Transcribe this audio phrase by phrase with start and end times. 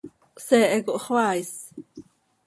[0.47, 1.53] Seehe cohxoaa is.